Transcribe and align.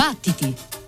Battiti! 0.00 0.79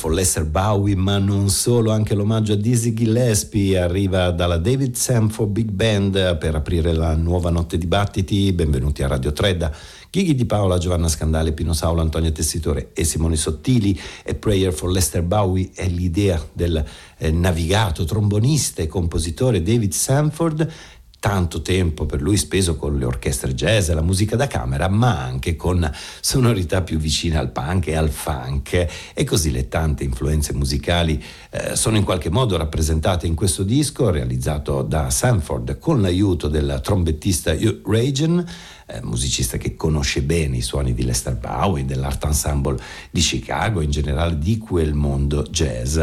For 0.00 0.14
Lester 0.14 0.46
Bowie, 0.46 0.96
ma 0.96 1.18
non 1.18 1.50
solo, 1.50 1.90
anche 1.90 2.14
l'omaggio 2.14 2.54
a 2.54 2.56
Dizzy 2.56 2.94
Gillespie 2.94 3.78
arriva 3.78 4.30
dalla 4.30 4.56
David 4.56 4.94
Sanford 4.94 5.50
Big 5.50 5.68
Band 5.68 6.38
per 6.38 6.54
aprire 6.54 6.94
la 6.94 7.14
nuova 7.14 7.50
notte 7.50 7.76
di 7.76 7.86
battiti. 7.86 8.50
Benvenuti 8.54 9.02
a 9.02 9.08
Radio 9.08 9.30
Tredda. 9.30 9.70
Ghighi 10.08 10.34
di 10.34 10.46
Paola, 10.46 10.78
Giovanna 10.78 11.06
Scandale, 11.06 11.52
Pino 11.52 11.74
Saulo, 11.74 12.00
Antonio 12.00 12.32
Tessitore 12.32 12.92
e 12.94 13.04
Simone 13.04 13.36
Sottili 13.36 14.00
e 14.24 14.34
Prayer 14.34 14.72
for 14.72 14.90
Lester 14.90 15.22
Bowie 15.22 15.68
è 15.74 15.86
l'idea 15.86 16.42
del 16.50 16.82
eh, 17.18 17.30
navigato, 17.30 18.06
trombonista 18.06 18.80
e 18.80 18.86
compositore 18.86 19.62
David 19.62 19.92
Sanford 19.92 20.72
tanto 21.20 21.60
tempo 21.60 22.06
per 22.06 22.22
lui 22.22 22.38
speso 22.38 22.76
con 22.76 22.98
le 22.98 23.04
orchestre 23.04 23.54
jazz 23.54 23.90
e 23.90 23.94
la 23.94 24.02
musica 24.02 24.36
da 24.36 24.46
camera, 24.46 24.88
ma 24.88 25.22
anche 25.22 25.54
con 25.54 25.88
sonorità 26.20 26.80
più 26.82 26.98
vicine 26.98 27.36
al 27.36 27.50
punk 27.50 27.88
e 27.88 27.94
al 27.94 28.08
funk. 28.08 28.86
E 29.14 29.24
così 29.24 29.52
le 29.52 29.68
tante 29.68 30.02
influenze 30.02 30.54
musicali 30.54 31.22
eh, 31.50 31.76
sono 31.76 31.98
in 31.98 32.04
qualche 32.04 32.30
modo 32.30 32.56
rappresentate 32.56 33.26
in 33.26 33.34
questo 33.34 33.62
disco 33.62 34.10
realizzato 34.10 34.82
da 34.82 35.10
Sanford 35.10 35.78
con 35.78 36.00
l'aiuto 36.00 36.48
del 36.48 36.80
trombettista 36.82 37.52
Hugh 37.52 37.86
Reagan 37.86 38.44
eh, 38.92 39.00
musicista 39.02 39.56
che 39.56 39.76
conosce 39.76 40.22
bene 40.22 40.56
i 40.56 40.62
suoni 40.62 40.94
di 40.94 41.04
Lester 41.04 41.36
Bowie, 41.36 41.84
dell'Art 41.84 42.24
Ensemble 42.24 42.78
di 43.10 43.20
Chicago, 43.20 43.80
in 43.80 43.90
generale 43.90 44.38
di 44.38 44.58
quel 44.58 44.94
mondo 44.94 45.42
jazz. 45.42 45.98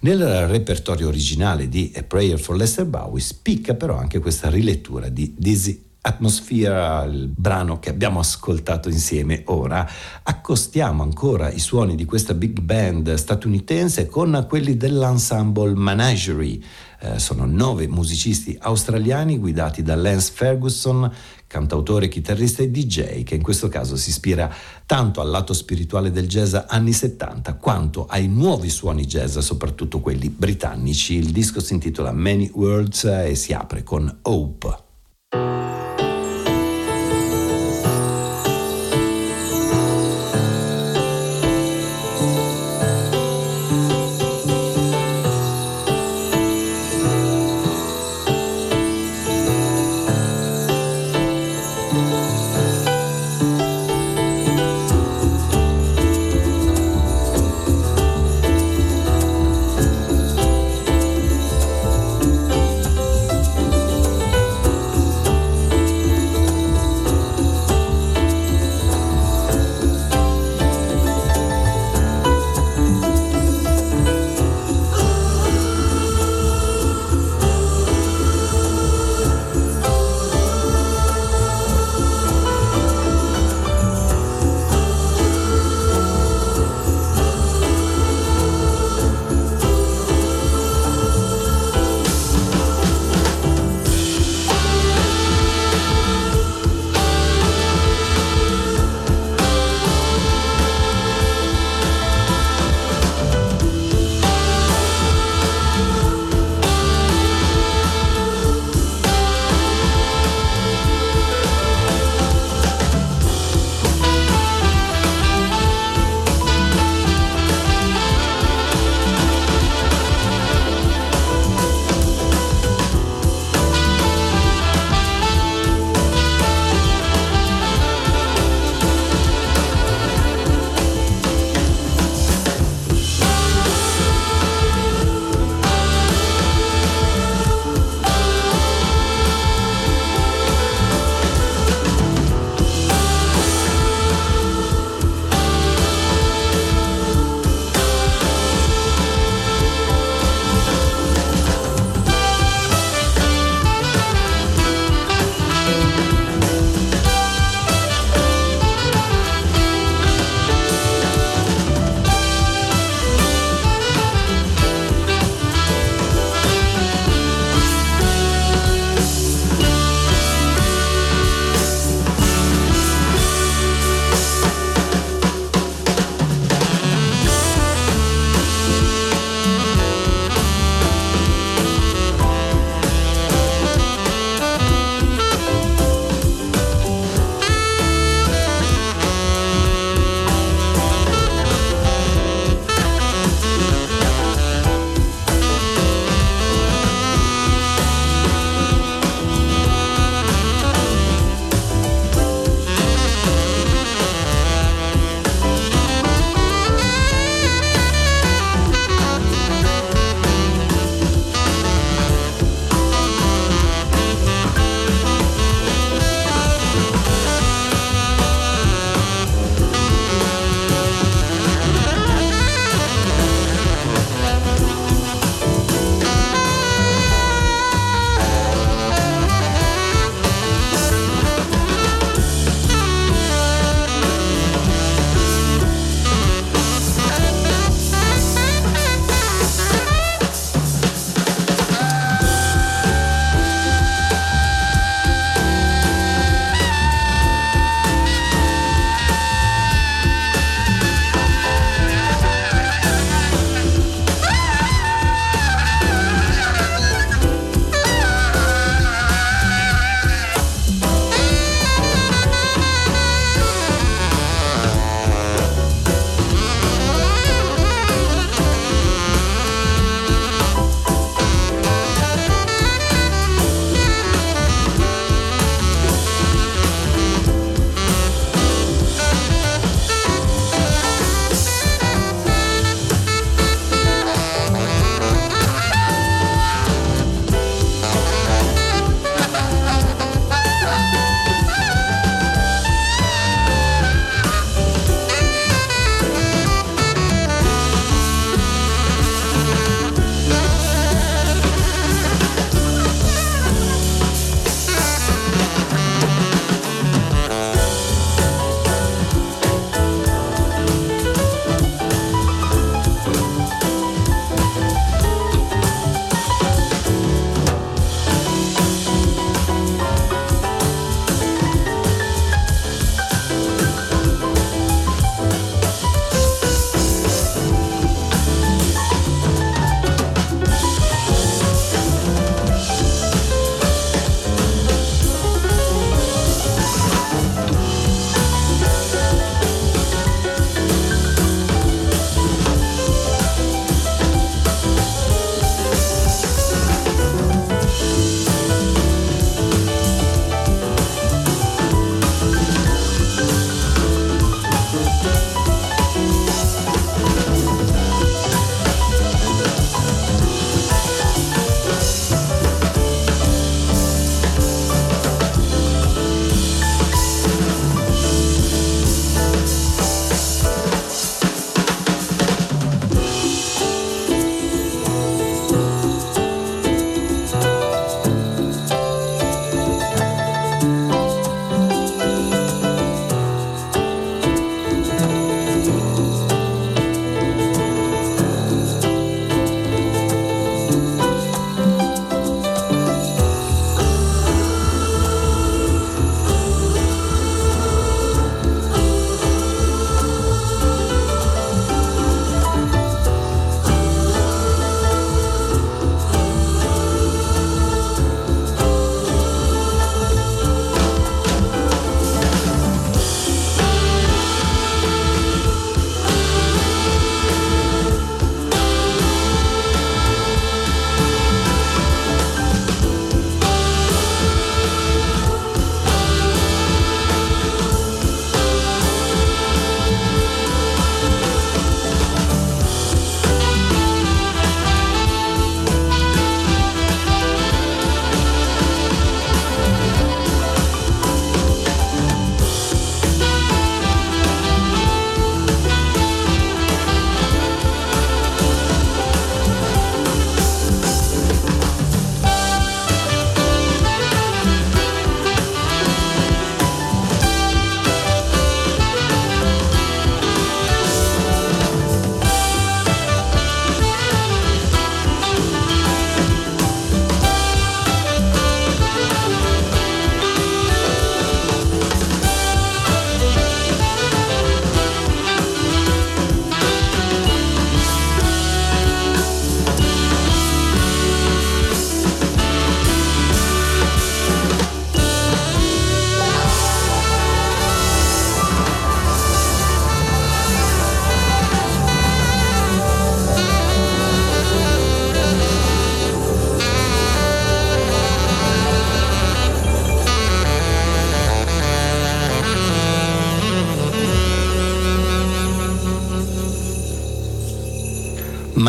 Nel 0.00 0.46
repertorio 0.48 1.08
originale 1.08 1.68
di 1.68 1.92
A 1.96 2.02
Prayer 2.02 2.38
for 2.38 2.56
Lester 2.56 2.86
Bowie 2.86 3.20
spicca 3.20 3.74
però 3.74 3.96
anche 3.96 4.18
questa 4.18 4.50
rilettura 4.50 5.08
di 5.08 5.34
Dizzy 5.36 5.90
Atmosphere, 6.04 7.06
il 7.08 7.28
brano 7.28 7.78
che 7.78 7.88
abbiamo 7.88 8.18
ascoltato 8.18 8.88
insieme 8.88 9.42
ora, 9.46 9.88
accostiamo 10.24 11.04
ancora 11.04 11.48
i 11.48 11.60
suoni 11.60 11.94
di 11.94 12.04
questa 12.04 12.34
big 12.34 12.58
band 12.58 13.14
statunitense 13.14 14.08
con 14.08 14.44
quelli 14.48 14.76
dell'ensemble 14.76 15.74
Menagerie. 15.76 16.58
Eh, 16.98 17.18
sono 17.20 17.46
nove 17.46 17.86
musicisti 17.86 18.56
australiani 18.60 19.38
guidati 19.38 19.82
da 19.82 19.94
Lance 19.94 20.32
Ferguson 20.34 21.08
cantautore, 21.52 22.08
chitarrista 22.08 22.62
e 22.62 22.70
DJ, 22.70 23.24
che 23.24 23.34
in 23.34 23.42
questo 23.42 23.68
caso 23.68 23.94
si 23.94 24.08
ispira 24.08 24.50
tanto 24.86 25.20
al 25.20 25.28
lato 25.28 25.52
spirituale 25.52 26.10
del 26.10 26.26
jazz 26.26 26.56
anni 26.66 26.94
70 26.94 27.56
quanto 27.56 28.06
ai 28.06 28.26
nuovi 28.26 28.70
suoni 28.70 29.04
jazz, 29.04 29.36
soprattutto 29.36 30.00
quelli 30.00 30.30
britannici. 30.30 31.14
Il 31.14 31.30
disco 31.30 31.60
si 31.60 31.74
intitola 31.74 32.10
Many 32.10 32.50
Words 32.54 33.04
e 33.04 33.34
si 33.34 33.52
apre 33.52 33.82
con 33.82 34.20
Hope. 34.22 34.81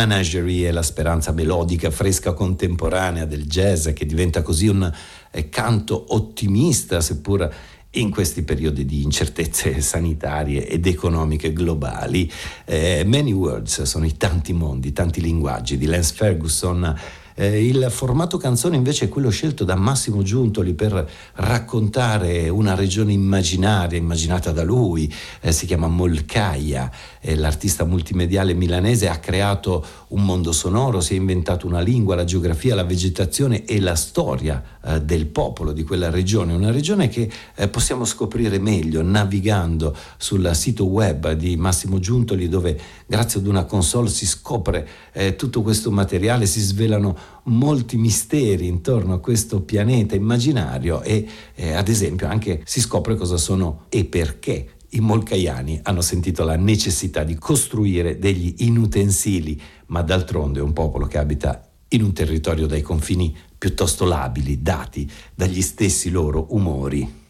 Menagerie 0.05 0.69
la 0.72 0.81
speranza 0.81 1.31
melodica, 1.31 1.89
fresca, 1.89 2.33
contemporanea 2.33 3.24
del 3.24 3.45
jazz 3.45 3.88
che 3.93 4.05
diventa 4.05 4.41
così 4.41 4.67
un 4.67 4.91
eh, 5.31 5.48
canto 5.48 6.07
ottimista, 6.10 7.00
seppur 7.00 7.50
in 7.91 8.10
questi 8.10 8.41
periodi 8.43 8.83
di 8.83 9.01
incertezze 9.01 9.79
sanitarie 9.81 10.67
ed 10.67 10.88
economiche 10.88 11.53
globali. 11.53 12.29
Eh, 12.65 13.03
many 13.05 13.31
words 13.31 13.83
sono 13.83 14.05
i 14.05 14.17
tanti 14.17 14.51
mondi, 14.51 14.91
tanti 14.91 15.22
linguaggi 15.22 15.77
di 15.77 15.86
Lance 15.86 16.13
Ferguson 16.13 17.00
eh, 17.35 17.65
il 17.65 17.87
formato 17.89 18.37
canzone 18.37 18.75
invece 18.75 19.05
è 19.05 19.09
quello 19.09 19.29
scelto 19.29 19.63
da 19.63 19.75
Massimo 19.75 20.21
Giuntoli 20.21 20.73
per 20.73 21.09
raccontare 21.35 22.49
una 22.49 22.75
regione 22.75 23.13
immaginaria, 23.13 23.97
immaginata 23.97 24.51
da 24.51 24.63
lui, 24.63 25.11
eh, 25.41 25.51
si 25.51 25.65
chiama 25.65 25.87
Molcaia, 25.87 26.91
eh, 27.19 27.35
l'artista 27.35 27.85
multimediale 27.85 28.53
milanese 28.53 29.09
ha 29.09 29.17
creato 29.17 29.85
un 30.09 30.23
mondo 30.23 30.51
sonoro, 30.51 31.01
si 31.01 31.13
è 31.13 31.17
inventato 31.17 31.65
una 31.65 31.79
lingua, 31.79 32.15
la 32.15 32.23
geografia, 32.23 32.75
la 32.75 32.83
vegetazione 32.83 33.65
e 33.65 33.79
la 33.79 33.95
storia 33.95 34.63
eh, 34.85 35.01
del 35.01 35.25
popolo 35.25 35.71
di 35.71 35.83
quella 35.83 36.09
regione, 36.09 36.53
una 36.53 36.71
regione 36.71 37.07
che 37.07 37.29
eh, 37.55 37.67
possiamo 37.67 38.05
scoprire 38.05 38.59
meglio 38.59 39.01
navigando 39.01 39.95
sul 40.17 40.51
sito 40.53 40.85
web 40.85 41.31
di 41.31 41.55
Massimo 41.57 41.99
Giuntoli 41.99 42.47
dove 42.47 42.79
grazie 43.05 43.39
ad 43.39 43.47
una 43.47 43.63
console 43.63 44.09
si 44.09 44.25
scopre 44.27 44.87
eh, 45.13 45.35
tutto 45.35 45.61
questo 45.61 45.89
materiale, 45.91 46.45
si 46.45 46.59
svelano 46.59 47.17
molti 47.46 47.98
misteri 47.98 48.68
intorno 48.68 49.13
a 49.13 49.20
questo 49.20 49.62
pianeta 49.62 50.15
immaginario 50.15 51.01
e 51.01 51.27
eh, 51.56 51.74
ad 51.74 51.88
esempio 51.88 52.27
anche 52.27 52.62
si 52.65 52.80
scopre 52.80 53.15
cosa 53.15 53.38
sono 53.38 53.86
e 53.89 54.06
perché 54.06 54.70
i 54.89 55.00
molcaiani 55.00 55.80
hanno 55.84 56.01
sentito 56.01 56.44
la 56.44 56.56
necessità 56.56 57.24
di 57.24 57.36
costruire 57.36 58.20
degli 58.20 58.56
inutensili, 58.60 59.60
ma 59.88 60.01
d'altronde 60.01 60.60
è 60.60 60.63
un 60.63 60.74
popolo 60.74 61.08
che 61.08 61.18
abita 61.18 61.68
in 61.89 62.03
un 62.03 62.13
territorio 62.13 62.68
dai 62.68 62.82
confini 62.82 63.36
piuttosto 63.58 64.06
labili, 64.06 64.62
dati 64.62 65.10
dagli 65.34 65.62
stessi 65.62 66.10
loro 66.10 66.48
umori. 66.50 67.22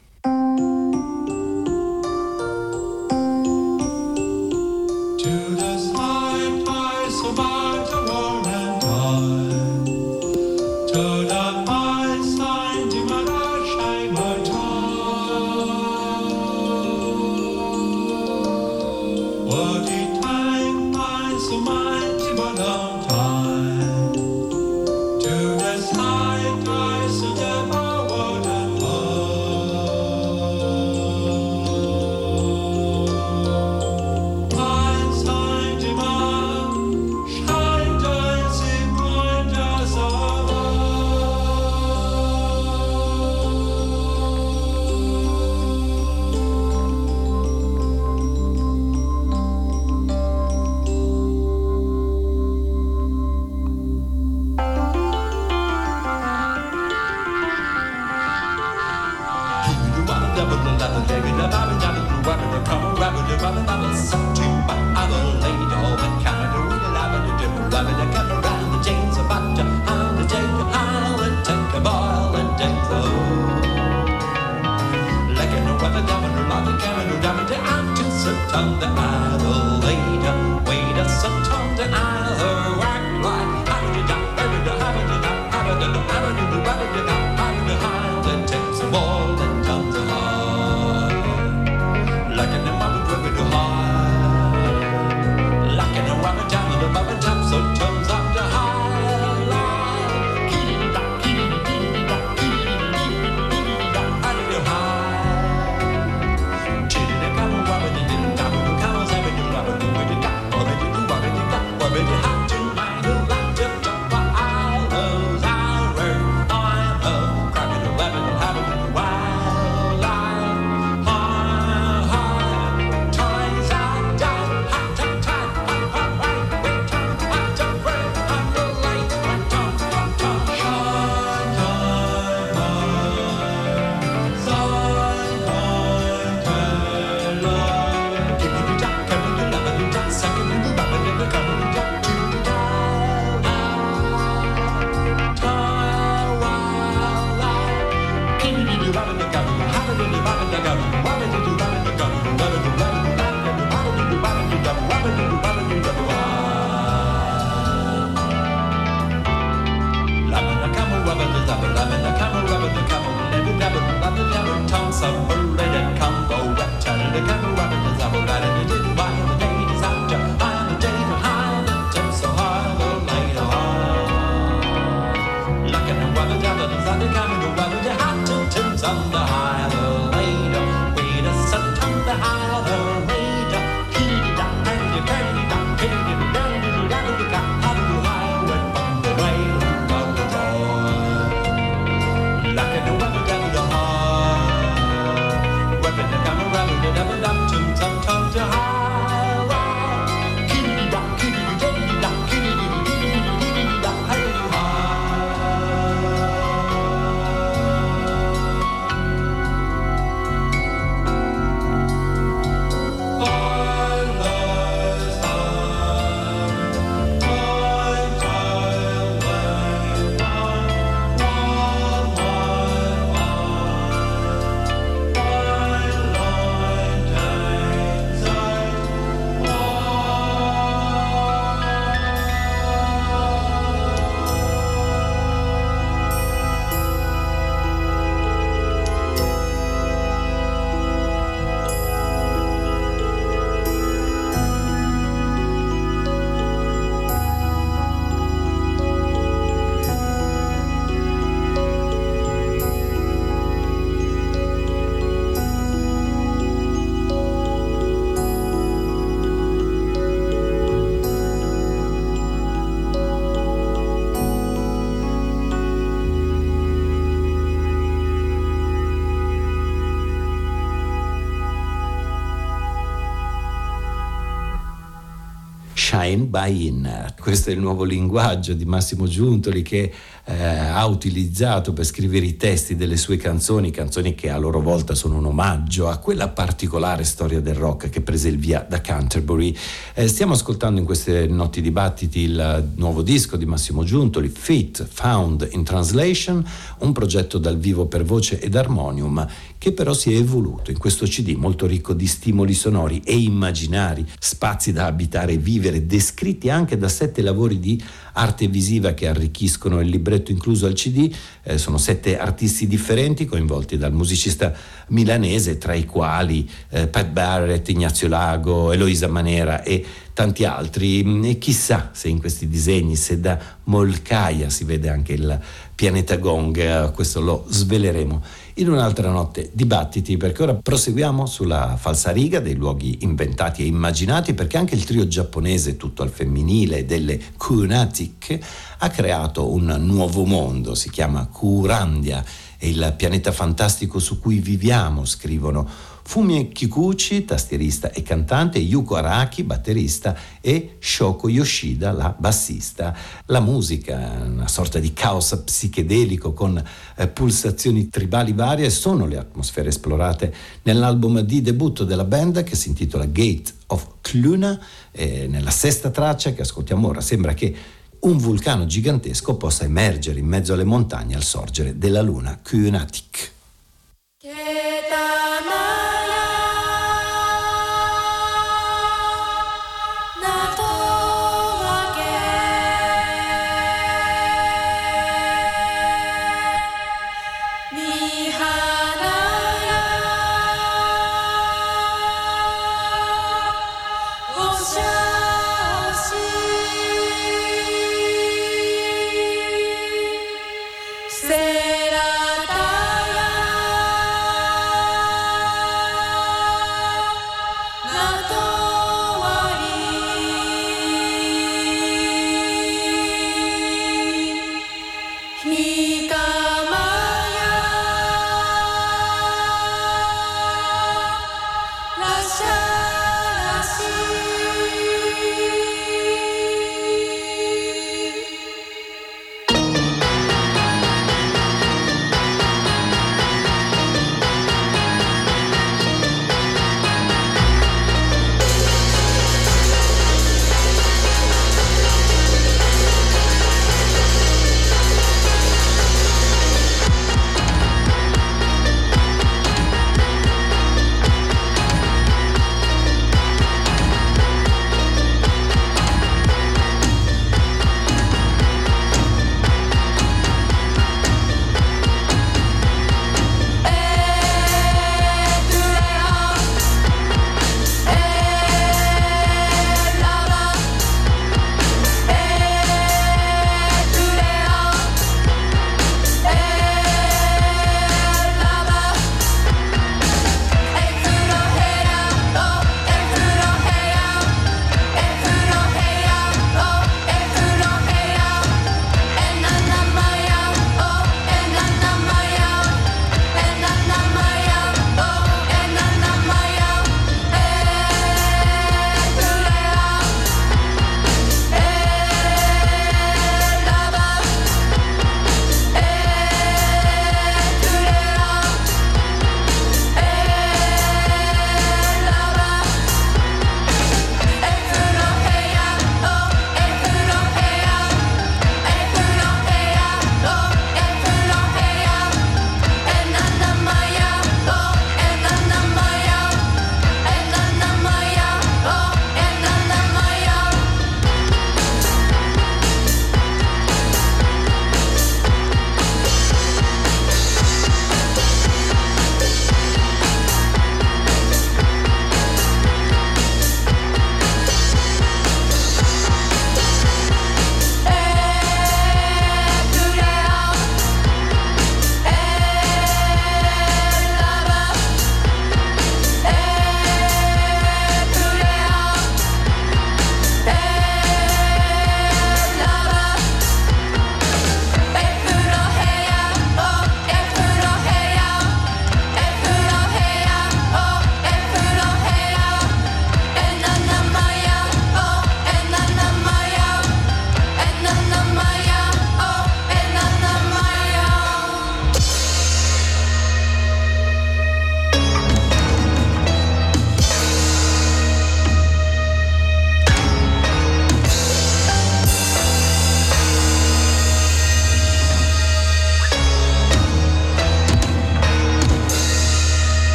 Shine 276.34 276.40
by 276.40 276.66
In. 276.66 277.14
Questo 277.20 277.52
è 277.52 277.54
il 277.54 277.60
nuovo 277.60 277.84
linguaggio 277.84 278.54
di 278.54 278.66
Massimo 278.66 279.06
Giuntoli 279.06 279.62
che 279.62 279.94
eh, 280.26 280.46
ha 280.46 280.86
utilizzato 280.86 281.74
per 281.74 281.86
scrivere 281.86 282.26
i 282.26 282.38
testi 282.38 282.76
delle 282.76 282.96
sue 282.96 283.18
canzoni, 283.18 283.72
canzoni 283.72 284.16
che 284.16 284.30
a 284.30 284.38
loro 284.38 284.62
volta 284.62 284.96
sono 284.96 285.18
un 285.18 285.26
omaggio 285.26 285.90
a 285.90 285.98
quella 285.98 286.30
particolare 286.30 287.04
storia 287.04 287.42
del 287.42 287.56
rock 287.56 287.90
che 287.90 288.02
prese 288.02 288.30
il 288.30 288.38
via 288.38 288.66
da 288.68 288.80
Canterbury. 288.80 289.56
Eh, 289.94 290.08
stiamo 290.08 290.34
ascoltando 290.34 290.80
in 290.80 290.86
queste 290.86 291.28
notti 291.28 291.62
dibattiti 291.62 292.22
il 292.22 292.72
nuovo 292.76 293.02
disco 293.02 293.36
di 293.36 293.46
Massimo 293.46 293.84
Giuntoli, 293.84 294.30
Fit 294.30 294.88
Found 294.90 295.50
in 295.52 295.64
Translation, 295.64 296.46
un 296.80 296.92
progetto 296.94 297.38
dal 297.38 297.58
vivo 297.58 297.88
per 297.88 298.04
voce 298.04 298.40
ed 298.40 298.56
armonium 298.56 299.28
che 299.58 299.72
però 299.72 299.94
si 299.94 300.14
è 300.14 300.18
evoluto 300.18 300.72
in 300.72 300.78
questo 300.78 301.06
CD 301.06 301.36
molto 301.36 301.66
ricco 301.66 301.94
di 301.94 302.06
stimoli 302.06 302.54
sonori 302.54 303.02
e 303.06 303.16
immaginari, 303.16 304.06
spazi 304.20 304.74
da 304.74 304.88
abitare 304.88 305.34
e 305.34 305.38
vivere, 305.38 305.86
descritti 305.86 306.50
anche 306.50 306.78
da 306.78 306.90
sette 306.90 307.22
lavori 307.22 307.60
di 307.60 307.82
arte 308.12 308.48
visiva 308.48 308.94
che 308.94 309.08
arricchiscono 309.08 309.80
il 309.80 309.88
libretto 309.88 310.13
incluso 310.28 310.66
al 310.66 310.74
CD. 310.74 311.14
Eh, 311.44 311.58
sono 311.58 311.78
sette 311.78 312.18
artisti 312.18 312.68
differenti 312.68 313.26
coinvolti 313.26 313.78
dal 313.78 313.94
musicista 313.94 314.54
milanese, 314.88 315.58
tra 315.58 315.74
i 315.74 315.86
quali 315.86 316.50
eh, 316.70 316.88
Pat 316.88 317.08
Barrett, 317.08 317.68
Ignazio 317.70 318.08
Lago, 318.08 318.72
Eloisa 318.72 319.08
Manera 319.08 319.64
e 319.64 319.84
tanti 320.14 320.46
altri. 320.46 321.30
E 321.30 321.38
chissà 321.38 321.90
se 321.94 322.08
in 322.08 322.20
questi 322.20 322.48
disegni, 322.48 322.96
se 322.96 323.20
da 323.20 323.40
Molcaia 323.66 324.50
si 324.50 324.64
vede 324.64 324.90
anche 324.90 325.14
il 325.14 325.40
pianeta 325.76 326.18
Gong, 326.18 326.58
eh, 326.58 326.92
questo 326.94 327.20
lo 327.20 327.46
sveleremo 327.50 328.22
in 328.56 328.70
un'altra 328.70 329.10
notte 329.10 329.50
dibattiti, 329.54 330.18
perché 330.18 330.44
ora 330.44 330.54
proseguiamo 330.54 331.26
sulla 331.26 331.76
falsariga 331.78 332.40
dei 332.40 332.56
luoghi 332.56 333.00
inventati 333.02 333.64
e 333.64 333.66
immaginati, 333.66 334.34
perché 334.34 334.58
anche 334.58 334.76
il 334.76 334.84
trio 334.84 335.08
giapponese 335.08 335.78
tutto 335.78 336.04
al 336.04 336.10
femminile 336.10 336.86
delle 336.86 337.20
Kunatic 337.38 338.38
ha 338.80 338.90
creato 338.90 339.52
un 339.52 339.76
nuovo 339.80 340.26
mondo, 340.26 340.76
si 340.76 340.90
chiama 340.90 341.26
Kurandia, 341.28 342.24
è 342.58 342.66
il 342.66 342.94
pianeta 342.96 343.32
fantastico 343.32 344.00
su 344.00 344.20
cui 344.20 344.40
viviamo, 344.40 345.06
scrivono 345.06 345.68
Fumie 346.06 346.50
Kikuchi, 346.50 347.26
tastierista 347.26 347.92
e 347.92 348.04
cantante, 348.04 348.60
Yuko 348.60 348.96
Araki, 348.96 349.44
batterista 349.44 350.16
e 350.42 350.76
Shoko 350.80 351.30
Yoshida, 351.30 351.92
la 351.92 352.14
bassista. 352.18 352.96
La 353.28 353.40
musica, 353.40 354.22
una 354.26 354.48
sorta 354.48 354.80
di 354.80 354.94
caos 354.94 355.42
psichedelico 355.44 356.34
con 356.34 356.62
eh, 356.96 357.08
pulsazioni 357.08 357.90
tribali 357.90 358.34
varie, 358.34 358.70
sono 358.70 359.08
le 359.08 359.18
atmosfere 359.18 359.70
esplorate 359.70 360.34
nell'album 360.64 361.22
di 361.22 361.42
debutto 361.42 361.84
della 361.86 362.04
band 362.04 362.44
che 362.44 362.56
si 362.56 362.68
intitola 362.68 363.06
Gate 363.06 363.52
of 363.68 363.88
Cluna, 364.02 364.60
eh, 364.92 365.28
nella 365.28 365.52
sesta 365.52 365.90
traccia 365.90 366.34
che 366.34 366.42
ascoltiamo 366.42 366.88
ora 366.88 367.02
sembra 367.02 367.34
che 367.34 367.56
un 368.04 368.18
vulcano 368.18 368.66
gigantesco 368.66 369.36
possa 369.38 369.64
emergere 369.64 370.20
in 370.20 370.28
mezzo 370.28 370.54
alle 370.54 370.66
montagne 370.66 371.16
al 371.16 371.24
sorgere 371.24 371.78
della 371.78 372.02
luna 372.02 372.38
Kunatik. 372.44 373.32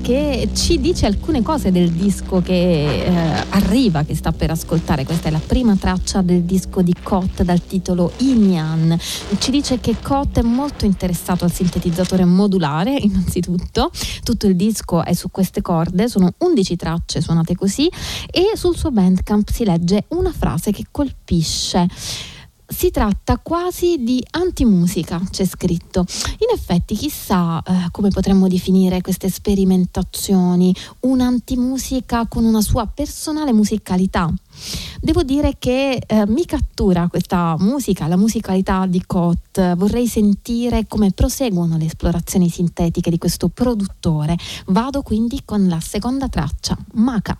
Che 0.00 0.48
ci 0.54 0.80
dice 0.80 1.06
alcune 1.06 1.42
cose 1.42 1.70
del 1.70 1.90
disco 1.90 2.40
che 2.40 3.04
eh, 3.04 3.44
arriva, 3.50 4.04
che 4.04 4.14
sta 4.14 4.32
per 4.32 4.50
ascoltare. 4.50 5.04
Questa 5.04 5.28
è 5.28 5.30
la 5.30 5.40
prima 5.44 5.76
traccia 5.76 6.22
del 6.22 6.42
disco 6.42 6.82
di 6.82 6.94
Cot 7.02 7.42
dal 7.42 7.64
titolo 7.64 8.12
Inyan. 8.18 8.98
Ci 9.38 9.50
dice 9.50 9.80
che 9.80 9.96
Cot 10.02 10.38
è 10.38 10.42
molto 10.42 10.84
interessato 10.84 11.44
al 11.44 11.52
sintetizzatore 11.52 12.24
modulare, 12.24 12.96
innanzitutto. 13.00 13.90
Tutto 14.22 14.46
il 14.46 14.56
disco 14.56 15.04
è 15.04 15.12
su 15.12 15.30
queste 15.30 15.62
corde, 15.62 16.08
sono 16.08 16.32
11 16.38 16.76
tracce 16.76 17.20
suonate 17.20 17.54
così 17.54 17.88
e 18.30 18.56
sul 18.56 18.76
suo 18.76 18.90
bandcamp 18.90 19.48
si 19.50 19.64
legge 19.64 20.04
una 20.08 20.32
frase 20.32 20.72
che 20.72 20.86
colpisce 20.90 21.86
si 22.80 22.90
tratta 22.90 23.36
quasi 23.36 24.02
di 24.02 24.24
antimusica, 24.30 25.20
c'è 25.30 25.44
scritto. 25.44 26.06
In 26.38 26.46
effetti, 26.54 26.94
chissà 26.94 27.62
eh, 27.62 27.88
come 27.90 28.08
potremmo 28.08 28.48
definire 28.48 29.02
queste 29.02 29.28
sperimentazioni, 29.28 30.74
un'antimusica 31.00 32.26
con 32.26 32.46
una 32.46 32.62
sua 32.62 32.86
personale 32.86 33.52
musicalità. 33.52 34.32
Devo 34.98 35.22
dire 35.22 35.56
che 35.58 36.00
eh, 36.06 36.26
mi 36.26 36.46
cattura 36.46 37.08
questa 37.08 37.54
musica, 37.58 38.06
la 38.06 38.16
musicalità 38.16 38.86
di 38.86 39.04
Cot. 39.04 39.74
Vorrei 39.76 40.06
sentire 40.06 40.86
come 40.86 41.10
proseguono 41.10 41.76
le 41.76 41.84
esplorazioni 41.84 42.48
sintetiche 42.48 43.10
di 43.10 43.18
questo 43.18 43.48
produttore. 43.48 44.38
Vado 44.68 45.02
quindi 45.02 45.42
con 45.44 45.68
la 45.68 45.80
seconda 45.80 46.30
traccia, 46.30 46.78
Maca. 46.94 47.38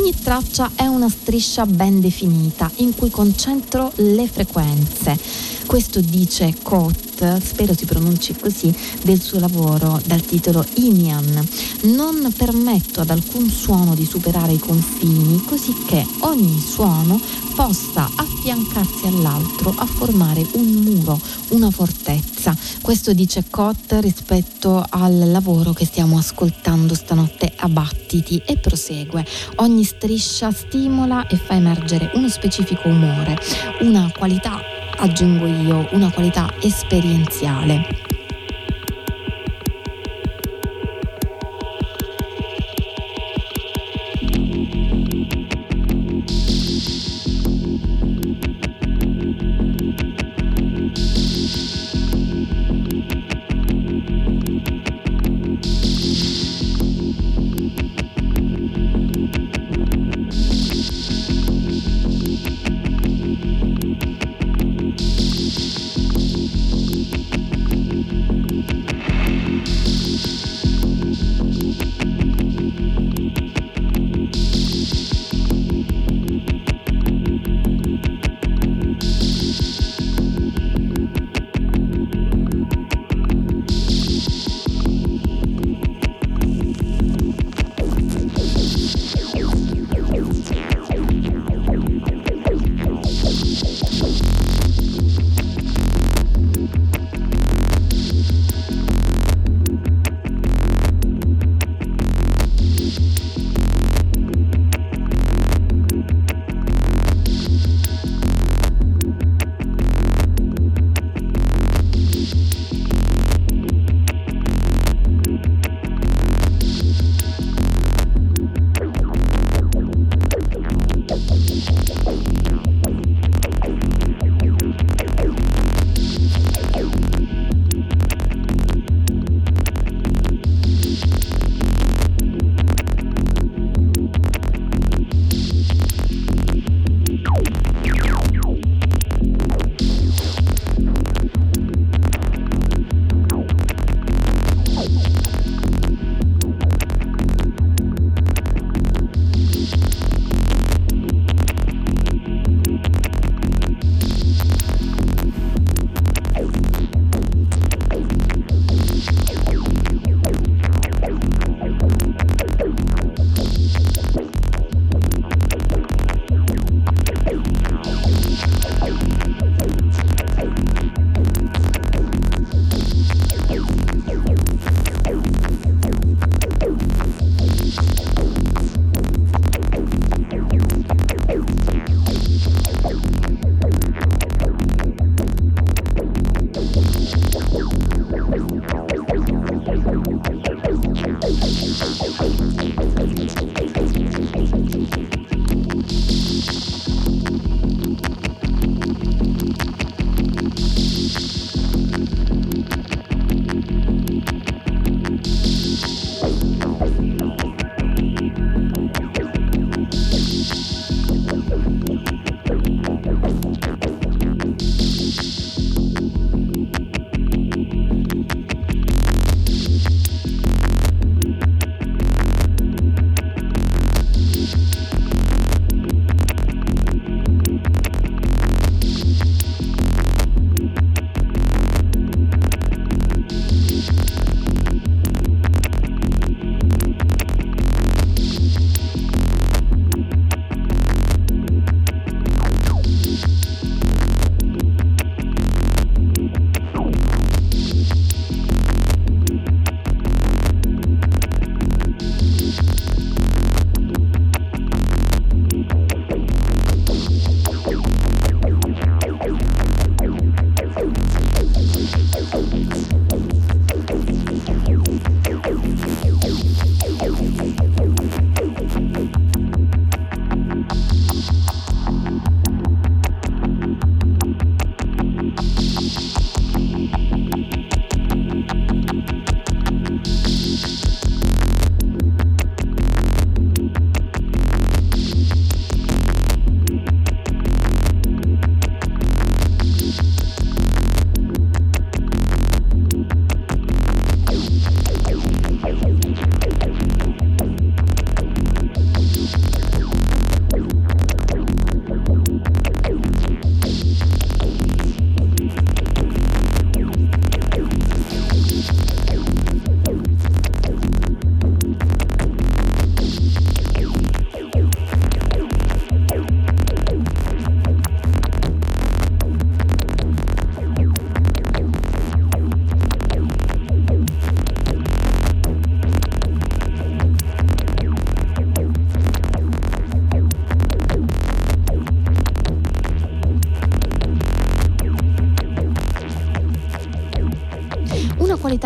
Ogni 0.00 0.14
traccia 0.18 0.70
è 0.76 0.86
una 0.86 1.10
striscia 1.10 1.66
ben 1.66 2.00
definita 2.00 2.70
in 2.76 2.94
cui 2.96 3.10
concentro 3.10 3.92
le 3.96 4.26
frequenze. 4.26 5.18
Questo 5.66 6.00
dice 6.00 6.54
Cote, 6.62 7.38
spero 7.44 7.74
si 7.74 7.84
pronunci 7.84 8.34
così, 8.34 8.74
del 9.02 9.20
suo 9.20 9.38
lavoro 9.40 10.00
dal 10.06 10.22
titolo 10.22 10.64
Inian. 10.76 11.46
Non 11.82 12.32
permetto 12.34 13.02
ad 13.02 13.10
alcun 13.10 13.50
suono 13.50 13.94
di 13.94 14.06
superare 14.06 14.52
i 14.54 14.58
confini, 14.58 15.44
così 15.44 15.74
che 15.86 16.02
ogni 16.20 16.58
suono 16.58 17.20
possa 17.60 18.08
affiancarsi 18.16 19.06
all'altro 19.06 19.74
a 19.76 19.84
formare 19.84 20.46
un 20.52 20.66
muro, 20.82 21.20
una 21.50 21.70
fortezza. 21.70 22.56
Questo 22.80 23.12
dice 23.12 23.44
Cote 23.50 24.00
rispetto 24.00 24.82
al 24.88 25.30
lavoro 25.30 25.74
che 25.74 25.84
stiamo 25.84 26.16
ascoltando 26.16 26.94
stanotte 26.94 27.52
a 27.54 27.68
Battiti 27.68 28.40
e 28.46 28.56
prosegue. 28.56 29.26
Ogni 29.56 29.84
striscia 29.84 30.50
stimola 30.50 31.26
e 31.26 31.36
fa 31.36 31.52
emergere 31.52 32.10
uno 32.14 32.30
specifico 32.30 32.88
umore, 32.88 33.38
una 33.80 34.10
qualità 34.16 34.58
aggiungo 34.96 35.46
io, 35.46 35.86
una 35.92 36.10
qualità 36.10 36.50
esperienziale. 36.62 38.09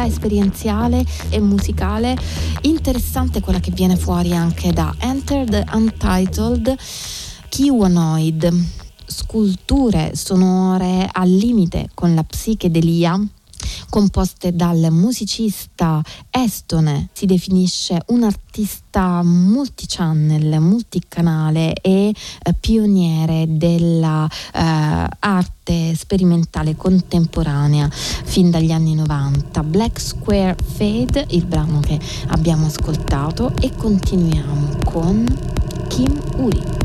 Esperienziale 0.07 1.05
e 1.31 1.41
musicale 1.41 2.17
interessante 2.63 3.41
quella 3.41 3.61
che 3.61 3.71
viene 3.71 3.97
fuori 3.97 4.35
anche 4.35 4.73
da 4.73 4.95
Enter 4.99 5.49
the 5.49 5.65
Untitled 5.73 6.77
Kiwanoid 7.49 8.53
sculture 9.07 10.15
sonore 10.15 11.09
al 11.11 11.31
limite 11.31 11.91
con 11.95 12.15
la 12.15 12.25
psichedelia 12.25 13.21
composte 13.89 14.55
dal 14.55 14.89
musicista 14.91 16.03
estone, 16.31 17.09
si 17.13 17.27
definisce 17.27 18.03
un 18.09 18.25
artista 18.25 18.44
multichannel, 19.23 20.61
multicanale 20.61 21.75
e 21.81 22.09
eh, 22.09 22.55
pioniere 22.59 23.47
della 23.49 24.29
eh, 24.53 25.09
sperimentale 25.95 26.77
contemporanea 26.77 27.89
fin 27.91 28.51
dagli 28.51 28.71
anni 28.71 28.95
90. 28.95 29.63
Black 29.65 30.01
Square 30.01 30.57
Fade, 30.63 31.27
il 31.31 31.47
brano 31.47 31.81
che 31.81 31.99
abbiamo 32.29 32.67
ascoltato 32.67 33.53
e 33.61 33.73
continuiamo 33.75 34.79
con 34.85 35.25
Kim 35.89 36.21
Uri. 36.37 36.84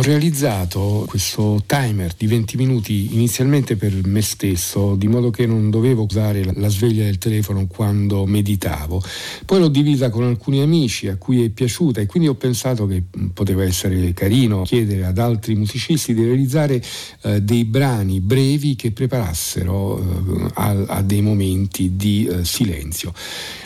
Ho 0.00 0.02
realizzato 0.02 1.04
questo 1.06 1.62
timer 1.66 2.14
di 2.16 2.26
20 2.26 2.56
minuti 2.56 3.12
inizialmente 3.12 3.76
per 3.76 3.92
me 4.06 4.22
stesso, 4.22 4.94
di 4.94 5.08
modo 5.08 5.28
che 5.28 5.44
non 5.44 5.68
dovevo 5.68 6.06
usare 6.08 6.42
la 6.54 6.70
sveglia 6.70 7.04
del 7.04 7.18
telefono 7.18 7.66
quando 7.66 8.24
meditavo. 8.24 9.02
Poi 9.44 9.58
l'ho 9.58 9.68
divisa 9.68 10.08
con 10.08 10.22
alcuni 10.22 10.62
amici 10.62 11.08
a 11.08 11.16
cui 11.16 11.44
è 11.44 11.50
piaciuta 11.50 12.00
e 12.00 12.06
quindi 12.06 12.30
ho 12.30 12.34
pensato 12.34 12.86
che 12.86 13.02
poteva 13.34 13.62
essere 13.62 14.14
carino 14.14 14.62
chiedere 14.62 15.04
ad 15.04 15.18
altri 15.18 15.54
musicisti 15.54 16.14
di 16.14 16.24
realizzare 16.24 16.82
eh, 17.20 17.42
dei 17.42 17.66
brani 17.66 18.20
brevi 18.20 18.76
che 18.76 18.92
preparassero 18.92 19.98
eh, 19.98 20.46
a, 20.54 20.84
a, 20.86 21.02
dei 21.02 21.20
momenti 21.20 21.94
di 21.96 22.24
eh, 22.24 22.42
silenzio. 22.46 23.12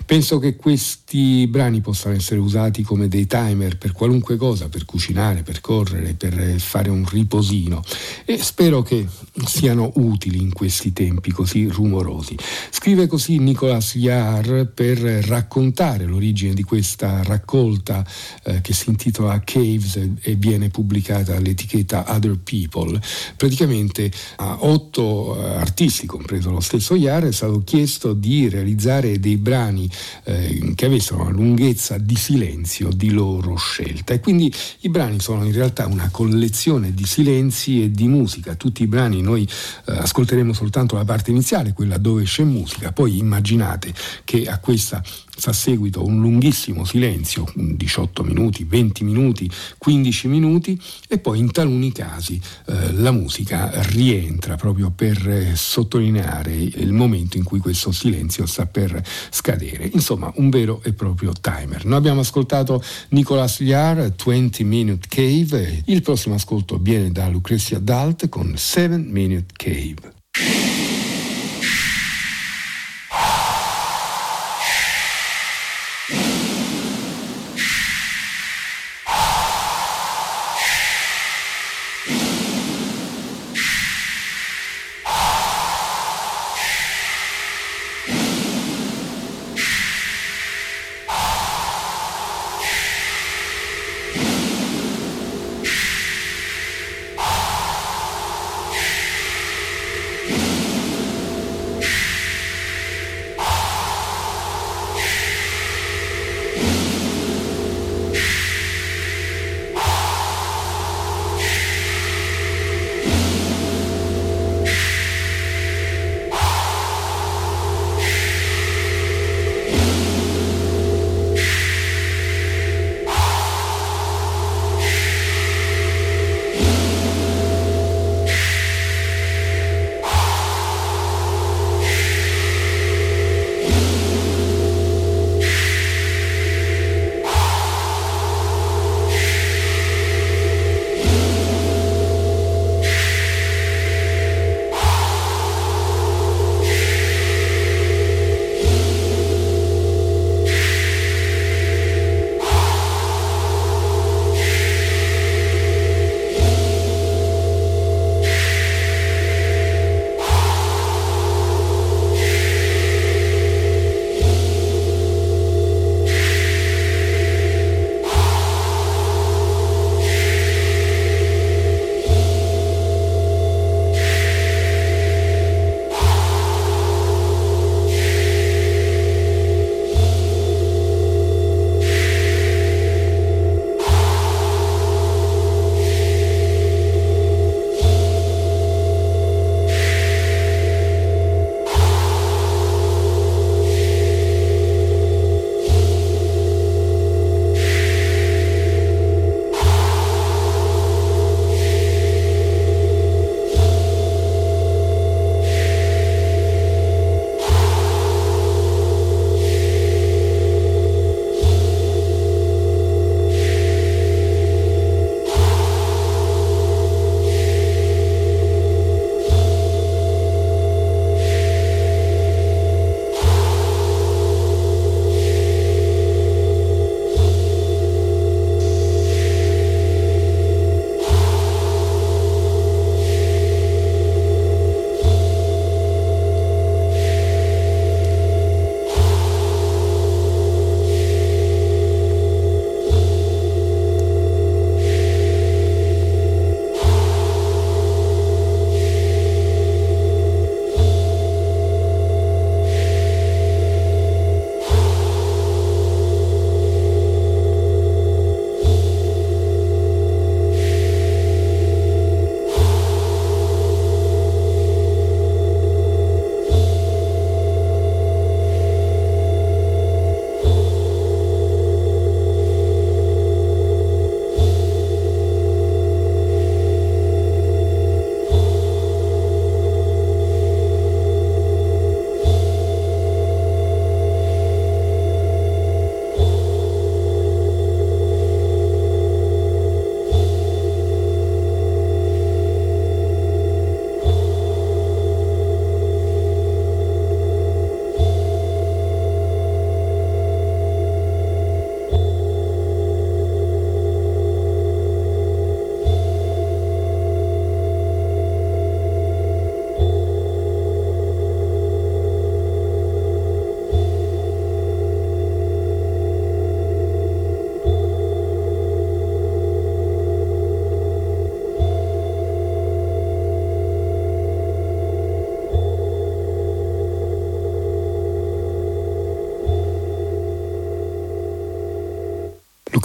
Penso 0.06 0.38
che 0.38 0.54
questi 0.56 1.46
brani 1.48 1.80
possano 1.80 2.14
essere 2.14 2.38
usati 2.38 2.82
come 2.82 3.08
dei 3.08 3.26
timer 3.26 3.78
per 3.78 3.92
qualunque 3.92 4.36
cosa, 4.36 4.68
per 4.68 4.84
cucinare, 4.84 5.42
per 5.42 5.60
correre, 5.60 6.12
per 6.12 6.60
fare 6.60 6.90
un 6.90 7.06
riposino 7.08 7.82
e 8.26 8.36
spero 8.38 8.82
che 8.82 9.06
siano 9.46 9.92
utili 9.96 10.40
in 10.40 10.52
questi 10.52 10.92
tempi 10.92 11.30
così 11.32 11.66
rumorosi. 11.68 12.36
Scrive 12.70 13.06
così 13.06 13.38
Nicolas 13.38 13.96
Jahr 13.96 14.66
per 14.66 14.98
raccontare 14.98 16.04
l'origine 16.04 16.52
di 16.52 16.62
questa 16.62 17.22
raccolta 17.22 18.06
eh, 18.44 18.60
che 18.60 18.74
si 18.74 18.90
intitola 18.90 19.40
Caves 19.42 19.98
e 20.20 20.34
viene 20.34 20.68
pubblicata 20.68 21.34
all'etichetta 21.34 22.04
Other 22.08 22.38
People. 22.38 23.00
Praticamente 23.36 24.12
a 24.36 24.58
otto 24.60 25.36
eh, 25.36 25.54
artisti, 25.54 26.06
compreso 26.06 26.50
lo 26.50 26.60
stesso 26.60 26.94
Jahr, 26.94 27.24
è 27.24 27.32
stato 27.32 27.62
chiesto 27.64 28.12
di 28.12 28.48
realizzare 28.50 29.18
dei 29.18 29.38
brani 29.38 29.90
eh, 30.24 30.72
che 30.74 30.86
avessero 30.86 31.22
una 31.22 31.30
lunghezza 31.30 31.98
di 31.98 32.16
silenzio 32.16 32.90
di 32.90 33.10
loro 33.10 33.56
scelta 33.56 34.14
e 34.14 34.20
quindi 34.20 34.52
i 34.80 34.88
brani 34.88 35.20
sono 35.20 35.44
in 35.44 35.52
realtà 35.52 35.86
una 35.86 36.08
collezione 36.10 36.92
di 36.92 37.04
silenzi 37.04 37.82
e 37.82 37.90
di 37.90 38.06
musica. 38.08 38.54
Tutti 38.54 38.82
i 38.82 38.86
brani 38.86 39.20
noi 39.20 39.48
eh, 39.86 39.92
ascolteremo 39.92 40.52
soltanto 40.52 40.96
la 40.96 41.04
parte 41.04 41.30
iniziale, 41.30 41.72
quella 41.72 41.98
dove 41.98 42.24
c'è 42.24 42.44
musica, 42.44 42.92
poi 42.92 43.18
immaginate 43.18 43.92
che 44.24 44.46
a 44.46 44.58
questa 44.58 45.02
fa 45.36 45.52
seguito 45.52 46.04
un 46.04 46.20
lunghissimo 46.20 46.84
silenzio, 46.84 47.44
18 47.54 48.22
minuti, 48.22 48.64
20 48.64 49.04
minuti, 49.04 49.50
15 49.78 50.28
minuti 50.28 50.80
e 51.08 51.18
poi 51.18 51.38
in 51.38 51.50
taluni 51.50 51.92
casi 51.92 52.40
eh, 52.66 52.92
la 52.92 53.10
musica 53.10 53.70
rientra 53.82 54.56
proprio 54.56 54.90
per 54.94 55.28
eh, 55.28 55.52
sottolineare 55.54 56.54
il 56.54 56.92
momento 56.92 57.36
in 57.36 57.44
cui 57.44 57.58
questo 57.58 57.92
silenzio 57.92 58.46
sta 58.46 58.66
per 58.66 59.02
scadere. 59.30 59.90
Insomma, 59.92 60.32
un 60.36 60.50
vero 60.50 60.80
e 60.82 60.92
proprio 60.92 61.32
timer. 61.32 61.84
Noi 61.84 61.98
abbiamo 61.98 62.20
ascoltato 62.20 62.82
Nicolas 63.08 63.58
Liar, 63.60 64.12
20 64.24 64.64
Minute 64.64 65.06
Cave, 65.08 65.82
il 65.86 66.02
prossimo 66.02 66.36
ascolto 66.36 66.78
viene 66.78 67.10
da 67.10 67.28
Lucrezia 67.28 67.78
Dalt 67.78 68.28
con 68.28 68.54
7 68.56 68.96
Minute 68.96 69.52
Cave. 69.56 70.13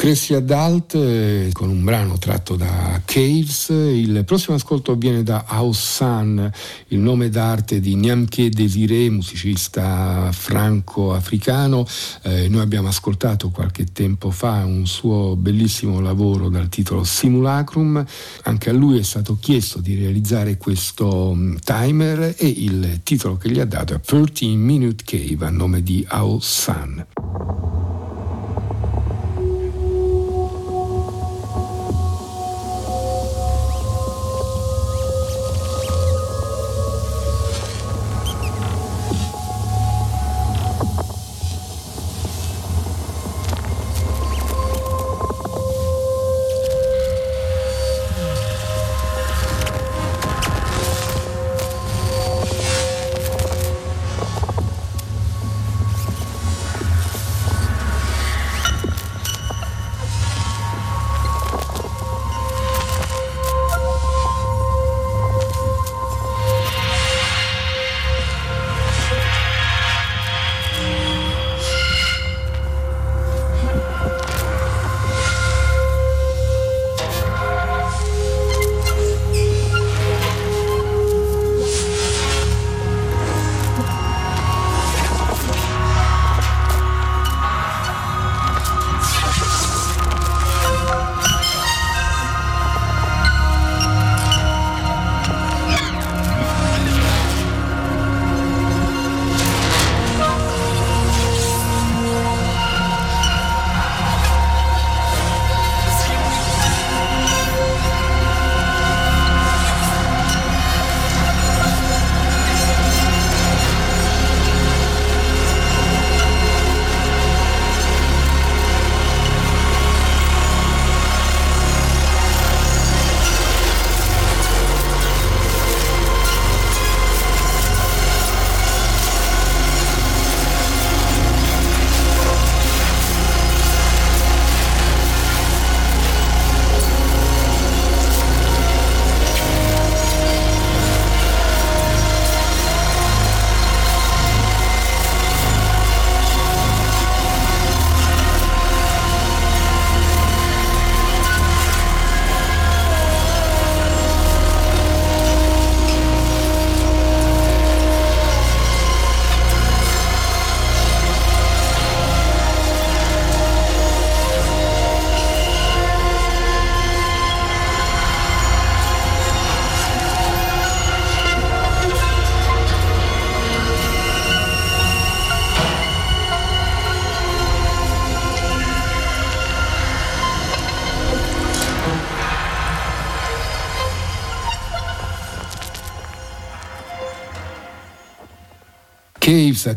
Lucrezia 0.10 0.40
Dalt 0.40 0.96
eh, 0.96 1.50
con 1.54 1.70
un 1.70 1.84
brano 1.84 2.18
tratto 2.18 2.56
da 2.56 3.00
Caves. 3.06 3.70
Il 3.70 4.24
prossimo 4.26 4.56
ascolto 4.56 4.96
viene 4.96 5.22
da 5.22 5.44
Aossan, 5.46 6.52
il 6.88 6.98
nome 6.98 7.30
d'arte 7.30 7.80
di 7.80 7.94
Nyamke 7.94 8.50
Desiré, 8.50 9.08
musicista 9.12 10.32
franco-africano. 10.32 11.86
Eh, 12.24 12.48
noi 12.50 12.62
abbiamo 12.62 12.88
ascoltato 12.88 13.52
qualche 13.52 13.86
tempo 13.94 14.32
fa 14.32 14.66
un 14.66 14.88
suo 14.88 15.36
bellissimo 15.36 16.00
lavoro 16.00 16.50
dal 16.50 16.70
titolo 16.70 17.04
Simulacrum. 17.04 18.04
Anche 18.46 18.72
a 18.72 18.74
lui 18.74 18.98
è 18.98 19.04
stato 19.04 19.38
chiesto 19.40 19.80
di 19.80 19.94
realizzare 19.94 20.58
questo 20.58 21.30
um, 21.30 21.60
timer 21.60 22.34
e 22.36 22.48
il 22.48 23.02
titolo 23.04 23.38
che 23.38 23.52
gli 23.52 23.60
ha 23.60 23.66
dato 23.66 23.94
è 23.94 24.00
13 24.00 24.56
Minute 24.56 25.04
Cave 25.06 25.46
a 25.46 25.52
nome 25.52 25.84
di 25.84 26.04
Aossan. 26.08 27.06
Caves, 27.20 27.59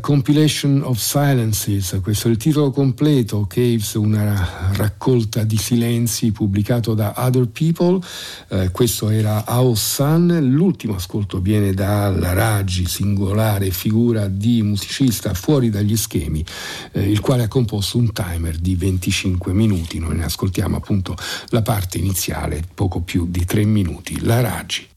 Compilation 0.03 0.83
of 0.85 0.99
Silences, 0.99 2.01
questo 2.03 2.27
è 2.27 2.31
il 2.33 2.37
titolo 2.37 2.73
completo, 2.73 3.47
Caves, 3.49 3.95
una 3.95 4.73
raccolta 4.73 5.45
di 5.45 5.57
silenzi 5.57 6.33
pubblicato 6.33 6.95
da 6.95 7.15
Other 7.17 7.47
People, 7.47 8.01
eh, 8.49 8.71
questo 8.73 9.11
era 9.11 9.45
Ao 9.47 9.77
Sun, 9.77 10.51
l'ultimo 10.51 10.97
ascolto 10.97 11.41
viene 11.41 11.73
dalla 11.73 12.33
Raggi, 12.33 12.87
singolare 12.87 13.71
figura 13.71 14.27
di 14.27 14.61
musicista 14.63 15.35
fuori 15.35 15.71
dagli 15.71 15.97
schemi, 15.97 16.45
eh, 16.91 17.09
il 17.09 17.21
quale 17.21 17.45
ha 17.45 17.49
composto 17.49 17.97
un 17.97 18.13
timer 18.13 18.59
di 18.59 18.75
25 18.75 19.53
minuti, 19.53 20.01
noi 20.01 20.17
ne 20.17 20.25
ascoltiamo 20.25 20.77
appunto 20.77 21.17
la 21.51 21.63
parte 21.63 21.99
iniziale, 21.99 22.65
poco 22.75 23.03
più 23.03 23.29
di 23.31 23.45
3 23.45 23.65
minuti, 23.65 24.21
la 24.25 24.41
Raggi. 24.41 24.91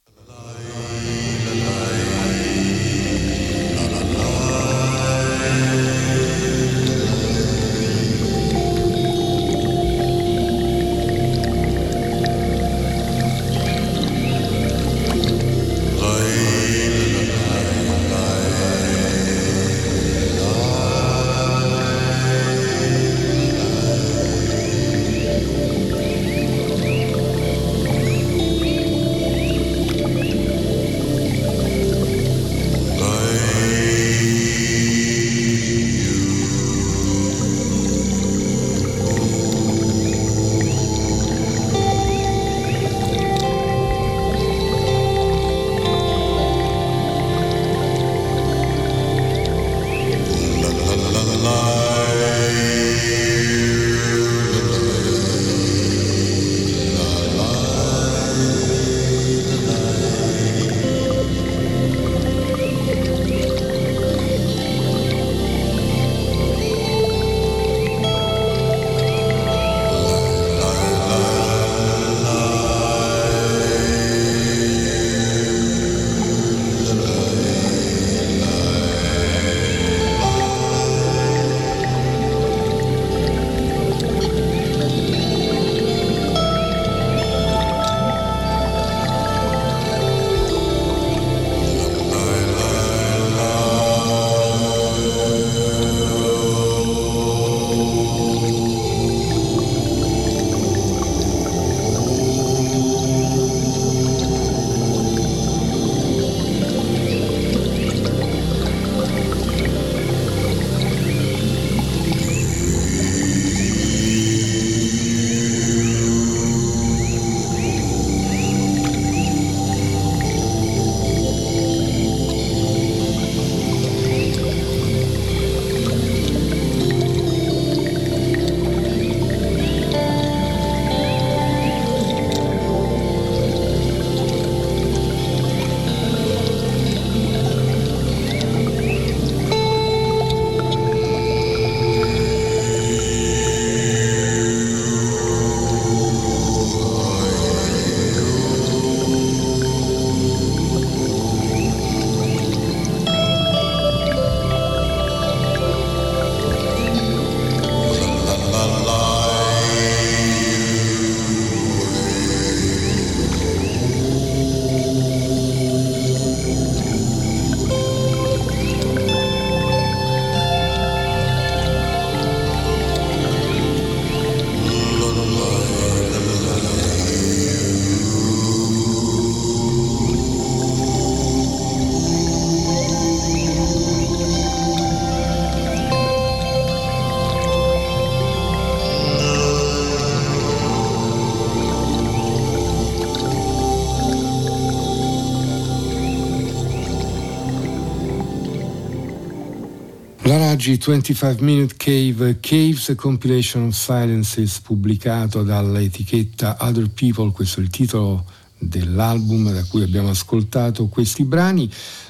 La 200.56 200.62
Raggi 200.62 200.78
25 200.78 201.42
Minute 201.42 201.74
Cave 201.76 202.40
Caves 202.40 202.94
Compilation 202.96 203.66
of 203.66 203.74
Silences 203.74 204.62
pubblicato 204.62 205.44
dall'etichetta 205.44 206.56
Other 206.62 206.90
People, 206.90 207.34
questo 207.34 207.60
è 207.60 207.64
il 207.64 207.70
titolo 207.70 208.24
dell'album 208.58 209.52
da 209.52 209.66
cui 209.66 209.84
abbiamo 209.84 210.12
ascoltato 210.12 210.88
questi 210.88 211.26
brani. 211.26 211.70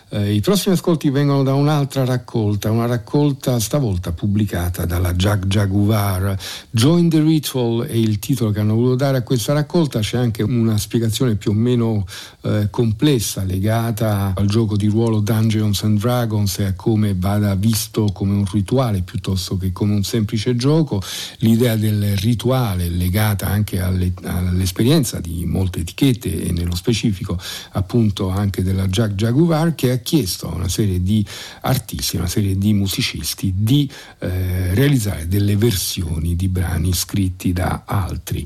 Eh, 0.10 0.36
I 0.36 0.39
prossimi 0.39 0.76
ascolti 0.76 1.10
vengono 1.10 1.41
da 1.41 1.56
un'altra 1.56 2.06
raccolta, 2.06 2.70
una 2.70 2.86
raccolta 2.86 3.60
stavolta 3.60 4.12
pubblicata 4.12 4.86
dalla 4.86 5.16
Jag 5.16 5.47
Jaguar. 5.47 6.38
Join 6.70 7.10
the 7.10 7.22
Ritual 7.22 7.88
è 7.88 7.93
il 7.93 8.20
titolo 8.20 8.51
che 8.51 8.60
hanno 8.60 8.76
voluto 8.76 8.95
dare 8.95 9.18
a 9.18 9.22
questa 9.24 9.53
raccolta, 9.53 10.01
c'è 10.01 10.18
anche 10.18 10.43
una 10.43 10.78
spiegazione 10.78 11.34
più 11.34 11.51
o 11.51 11.53
meno 11.56 12.06
eh, 12.41 12.68
complessa 12.70 13.43
legata 13.43 14.34
al 14.36 14.45
gioco 14.45 14.78
di 14.78 14.86
ruolo 14.86 15.22
Dungeons 15.22 15.82
and 15.82 15.99
Dragons 15.99 16.60
e 16.60 16.66
a 16.66 16.74
come 16.76 17.16
vada 17.18 17.56
visto 17.56 18.06
come 18.14 18.36
un 18.36 18.45
rituale 18.45 19.01
piuttosto 19.01 19.58
che 19.58 19.72
come 19.72 19.95
un 19.95 20.03
semplice 20.03 20.56
gioco. 20.56 21.01
L'idea 21.38 21.76
del 21.76 22.16
rituale 22.18 22.89
legata 22.89 23.47
anche 23.47 23.82
alle, 23.82 24.14
all'esperienza 24.22 25.20
di 25.20 25.45
molte 25.45 25.80
etichette 25.80 26.43
e 26.43 26.51
nello 26.51 26.76
specifico 26.76 27.39
appunto 27.72 28.30
anche 28.30 28.62
della 28.62 28.88
Jag 28.88 29.16
Jaguar 29.16 29.74
che 29.74 29.95
ha 29.96 30.00
chiesto 30.00 30.50
a 30.50 30.56
una 30.56 30.70
serie 30.70 31.02
di 31.02 31.26
artisti, 31.62 32.18
una 32.18 32.28
serie 32.28 32.58
di 32.58 32.74
musicisti 32.74 33.54
di 33.56 33.89
eh, 34.20 34.74
realizzare 34.74 35.28
delle 35.28 35.56
versioni 35.58 36.36
di 36.36 36.48
brani 36.48 36.93
scritti 36.93 37.52
da 37.54 37.84
altri. 37.86 38.46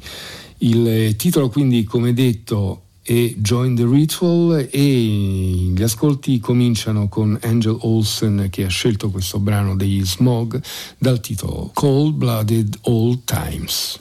Il 0.60 1.16
titolo 1.16 1.50
quindi, 1.50 1.84
come 1.84 2.14
detto, 2.14 2.84
è 3.02 3.34
Join 3.38 3.76
the 3.76 3.86
Ritual 3.86 4.68
e 4.70 4.82
gli 4.82 5.82
ascolti 5.82 6.40
cominciano 6.40 7.08
con 7.08 7.38
Angel 7.42 7.78
Olsen 7.82 8.48
che 8.52 8.66
ha 8.66 8.70
scelto 8.70 9.10
questo 9.10 9.40
brano 9.40 9.76
degli 9.76 10.06
Smog 10.06 10.62
dal 10.98 11.20
titolo 11.20 11.72
Cold 11.74 12.14
Blooded 12.14 12.78
Old 12.84 13.24
Times. 13.24 14.00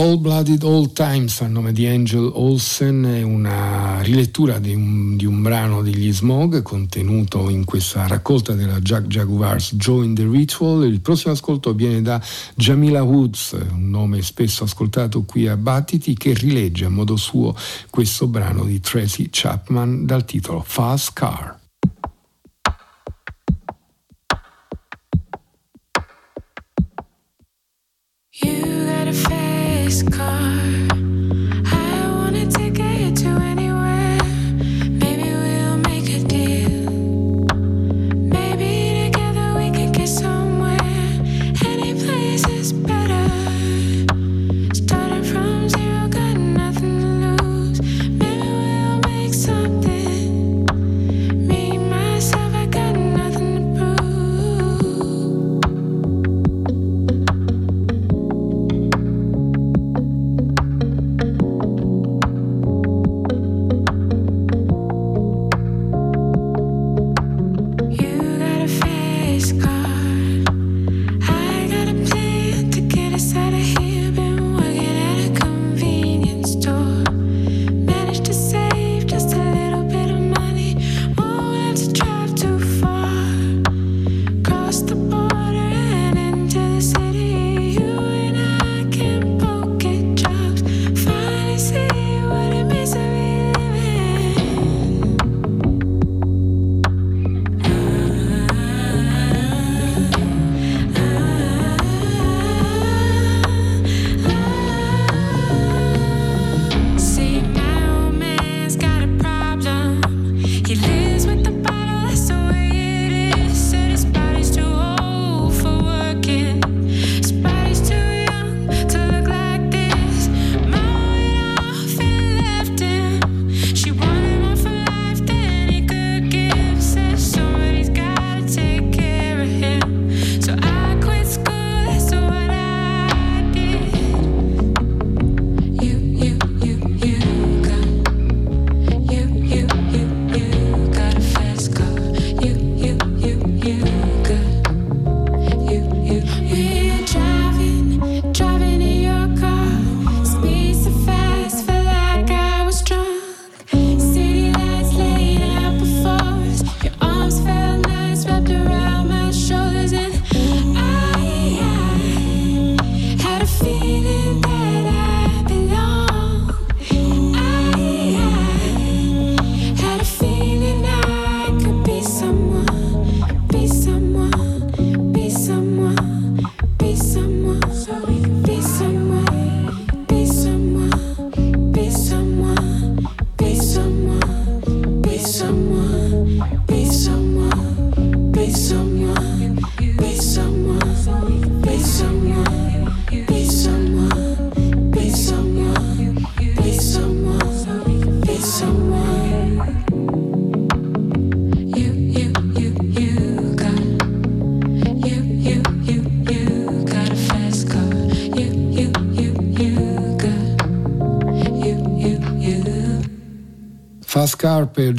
Cold 0.00 0.20
Blooded 0.20 0.62
Old 0.62 0.92
Times 0.94 1.42
a 1.42 1.46
nome 1.46 1.72
di 1.72 1.86
Angel 1.86 2.30
Olsen 2.32 3.04
è 3.04 3.20
una 3.20 4.00
rilettura 4.00 4.58
di 4.58 4.72
un, 4.72 5.14
di 5.18 5.26
un, 5.26 5.42
brano 5.42 5.82
degli 5.82 6.10
Smog 6.10 6.62
contenuto 6.62 7.50
in 7.50 7.66
questa 7.66 8.06
raccolta 8.06 8.54
della 8.54 8.80
Jack 8.80 9.08
Jaguars 9.08 9.74
Join 9.74 10.14
the 10.14 10.26
Ritual. 10.26 10.86
Il 10.86 11.02
prossimo 11.02 11.34
ascolto 11.34 11.74
viene 11.74 12.00
da 12.00 12.18
Jamila 12.54 13.02
Woods, 13.02 13.58
un 13.72 13.90
nome 13.90 14.22
spesso 14.22 14.64
ascoltato 14.64 15.24
qui 15.24 15.46
a 15.46 15.58
Battiti, 15.58 16.14
che 16.14 16.32
rilegge 16.32 16.86
a 16.86 16.88
modo 16.88 17.16
suo 17.16 17.54
questo 17.90 18.26
brano 18.26 18.64
di 18.64 18.80
Tracy 18.80 19.28
Chapman 19.30 20.06
dal 20.06 20.24
titolo 20.24 20.64
Fast 20.66 21.12
Car. 21.12 21.59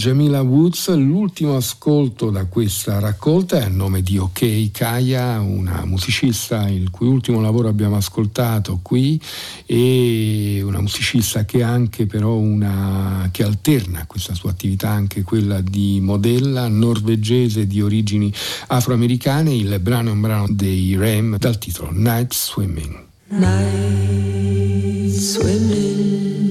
Jamila 0.02 0.41
Woods, 0.41 0.91
l'ultimo 0.95 1.56
ascolto 1.56 2.32
da 2.32 2.45
questa 2.45 2.98
raccolta 2.98 3.60
è 3.60 3.65
a 3.65 3.68
nome 3.68 4.02
di 4.02 4.18
OK 4.18 4.72
Kaya, 4.72 5.40
una 5.40 5.86
musicista 5.86 6.68
il 6.68 6.90
cui 6.90 7.06
ultimo 7.06 7.40
lavoro 7.40 7.68
abbiamo 7.68 7.98
ascoltato 7.98 8.80
qui 8.82 9.22
e 9.68 10.60
una 10.64 10.82
musicista 10.82 11.45
che 11.45 11.61
anche 11.61 12.07
però 12.07 12.34
una, 12.34 13.30
che 13.32 13.44
alterna 13.44 14.07
questa 14.07 14.34
sua 14.34 14.49
attività 14.49 14.90
anche 14.90 15.22
quella 15.22 15.61
di 15.61 15.99
modella 16.02 16.68
norvegese 16.68 17.68
di 17.68 17.80
origini 17.80 18.34
afroamericane, 18.69 19.53
il 19.53 19.78
brano 19.82 20.10
è 20.10 20.14
un 20.14 20.22
brano 20.22 20.48
dei 20.49 20.95
Rem 20.95 21.38
dal 21.38 21.60
titolo 21.60 21.91
Night 21.91 22.34
Swimming. 22.34 23.03
Night 23.28 25.11
Swimming 25.11 26.51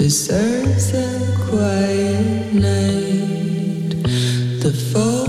deserves 0.00 0.94
a 0.94 1.36
quiet 1.46 2.54
night. 2.54 4.02
The 4.62 4.72
photograph 4.72 5.19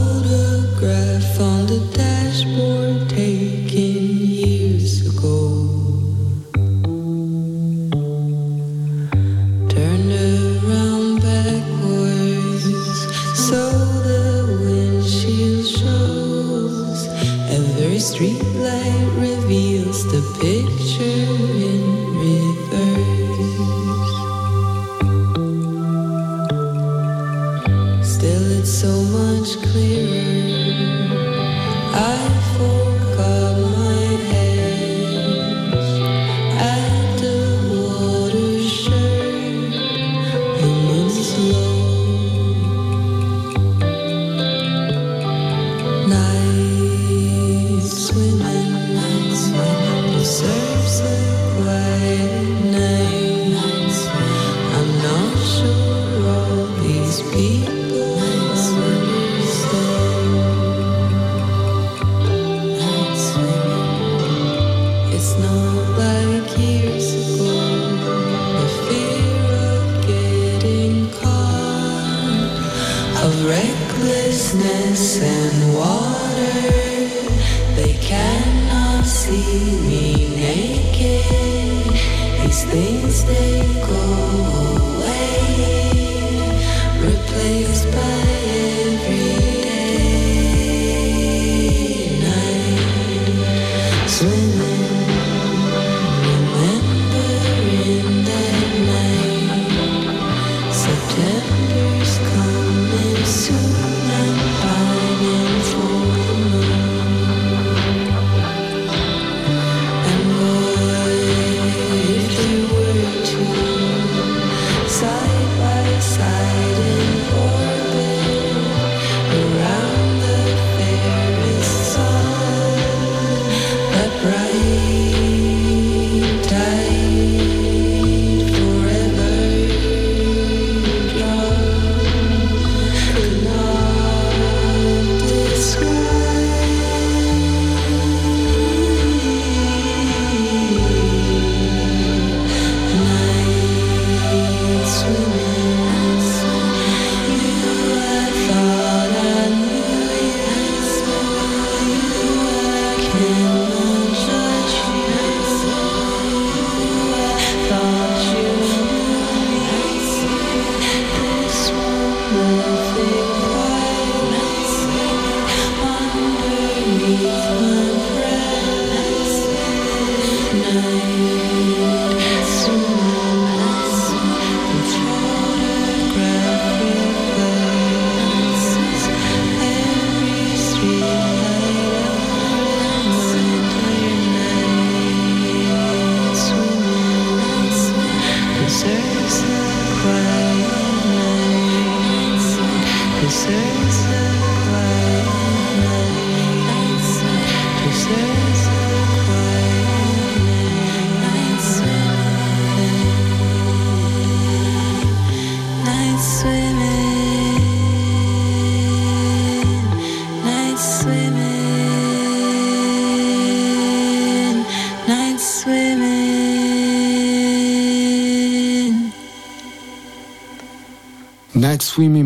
Swimming 80.11 80.81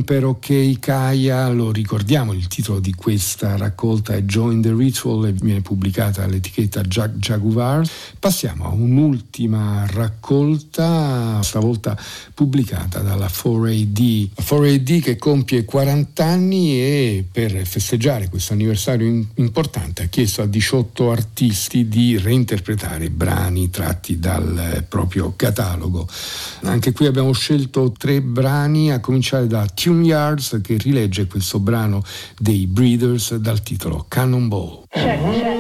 per 0.06 0.23
OK 0.23 0.77
Kaya, 0.80 1.49
lo 1.49 1.72
ricordiamo, 1.72 2.32
il 2.32 2.48
titolo 2.48 2.80
di 2.80 2.94
questa 2.94 3.57
raccolta 3.57 4.14
è 4.14 4.22
Join 4.22 4.61
the 4.61 4.72
Ritual 4.72 5.26
e 5.26 5.32
viene 5.32 5.61
pubblicata 5.61 6.23
all'etichetta 6.23 6.82
Jack 6.82 7.18
Jaguar. 7.18 7.86
Passiamo 8.26 8.65
a 8.65 8.69
un'ultima 8.69 9.85
raccolta, 9.88 11.43
stavolta 11.43 11.95
pubblicata 12.34 13.02
dalla 13.02 13.27
4AD. 13.27 14.30
4AD 14.41 14.99
che 14.99 15.15
compie 15.15 15.64
40 15.64 16.26
anni 16.26 16.72
e 16.72 17.23
per 17.31 17.52
festeggiare 17.68 18.27
questo 18.27 18.53
anniversario 18.53 19.27
importante 19.35 20.02
ha 20.02 20.07
chiesto 20.07 20.41
a 20.41 20.47
18 20.47 21.11
artisti 21.11 21.88
di 21.88 22.18
reinterpretare 22.18 23.11
brani 23.11 23.69
tratti 23.69 24.18
dal 24.18 24.84
proprio 24.89 25.34
catalogo. 25.35 26.07
Anche 26.64 26.93
qui 26.93 27.06
abbiamo 27.06 27.31
scelto 27.31 27.91
tre 27.91 28.23
brani, 28.23 28.91
a 28.91 29.02
cominciare 29.02 29.45
da 29.45 29.68
Tune 29.72 30.03
Yards 30.03 30.61
che 30.64 30.77
rilegge 30.77 31.27
questo 31.27 31.60
brano 31.60 32.03
dei 32.39 32.65
Breeders 32.65 33.35
dal 33.35 33.61
titolo 33.61 34.06
Cannonball. 34.07 34.85
Check, 34.89 35.22
check, 35.22 35.55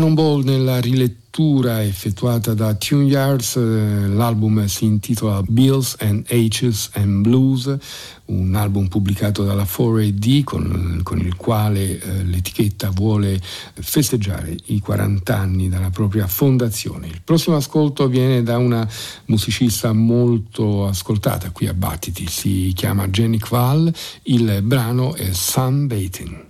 Cannonball 0.00 0.44
nella 0.44 0.80
rilettura 0.80 1.84
effettuata 1.84 2.54
da 2.54 2.72
Tune 2.72 3.04
Yards, 3.04 3.56
eh, 3.56 3.60
l'album 3.60 4.64
si 4.64 4.86
intitola 4.86 5.42
Bills 5.46 5.94
and 5.98 6.24
H's 6.26 6.88
and 6.94 7.20
Blues, 7.20 7.76
un 8.24 8.54
album 8.54 8.88
pubblicato 8.88 9.44
dalla 9.44 9.64
4AD 9.64 10.42
con, 10.42 11.00
con 11.02 11.18
il 11.18 11.36
quale 11.36 12.00
eh, 12.00 12.24
l'etichetta 12.24 12.88
vuole 12.88 13.38
festeggiare 13.74 14.56
i 14.68 14.80
40 14.80 15.36
anni 15.36 15.68
dalla 15.68 15.90
propria 15.90 16.26
fondazione. 16.26 17.06
Il 17.08 17.20
prossimo 17.22 17.56
ascolto 17.56 18.08
viene 18.08 18.42
da 18.42 18.56
una 18.56 18.88
musicista 19.26 19.92
molto 19.92 20.86
ascoltata 20.86 21.50
qui 21.50 21.66
a 21.66 21.74
Battiti, 21.74 22.26
si 22.26 22.72
chiama 22.74 23.06
Jenny 23.08 23.38
Quall, 23.38 23.92
il 24.22 24.62
brano 24.62 25.14
è 25.14 25.30
Sunbathing. 25.30 26.49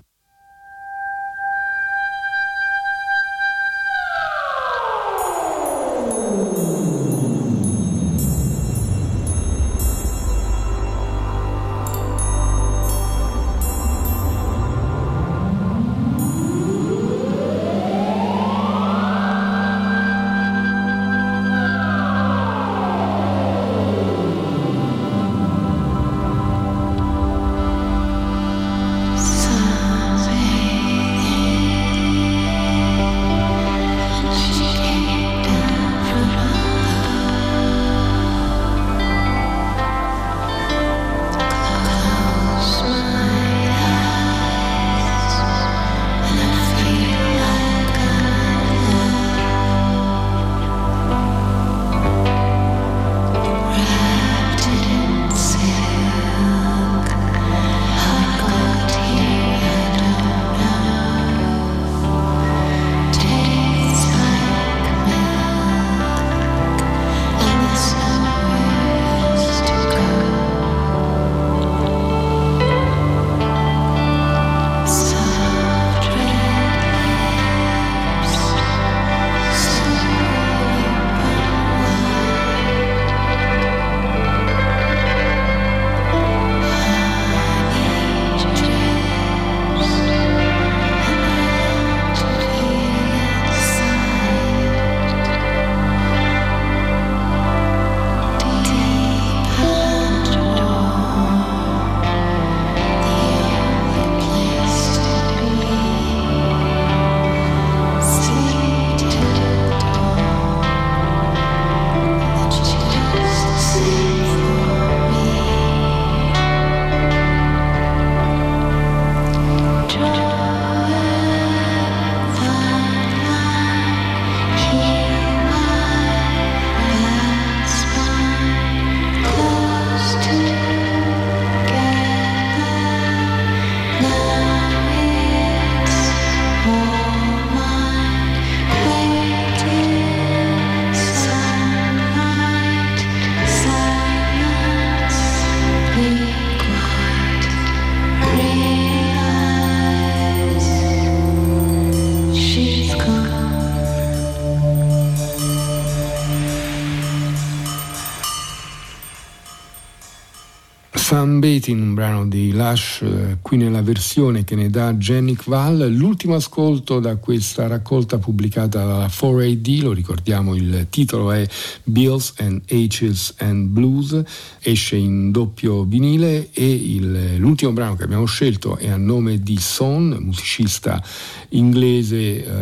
Brano 162.20 162.26
di 162.26 162.52
Lush, 162.52 163.02
eh, 163.02 163.38
qui 163.40 163.56
nella 163.56 163.82
versione 163.82 164.44
che 164.44 164.54
ne 164.54 164.68
dà 164.68 164.92
Jenny 164.94 165.36
Val. 165.46 165.90
L'ultimo 165.90 166.34
ascolto 166.34 167.00
da 167.00 167.16
questa 167.16 167.66
raccolta 167.66 168.18
pubblicata 168.18 168.84
dalla 168.84 169.06
4AD, 169.06 169.82
lo 169.82 169.92
ricordiamo, 169.92 170.54
il 170.54 170.86
titolo 170.90 171.32
è 171.32 171.46
Bills 171.84 172.34
and 172.38 172.62
H's 172.66 173.34
and 173.38 173.68
Blues, 173.68 174.22
esce 174.60 174.96
in 174.96 175.30
doppio 175.30 175.84
vinile 175.84 176.50
e 176.52 176.70
il, 176.70 177.36
l'ultimo 177.36 177.72
brano 177.72 177.96
che 177.96 178.04
abbiamo 178.04 178.26
scelto 178.26 178.76
è 178.76 178.88
a 178.88 178.96
nome 178.96 179.40
di 179.40 179.58
Son, 179.58 180.16
musicista 180.20 181.02
inglese 181.50 182.16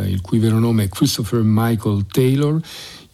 eh, 0.05 0.11
il 0.11 0.21
cui 0.21 0.39
vero 0.39 0.59
nome 0.59 0.85
è 0.85 0.89
Christopher 0.89 1.43
Michael 1.43 2.07
Taylor 2.11 2.61